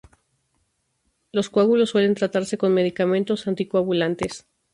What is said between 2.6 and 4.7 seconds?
medicamentos anticoagulantes.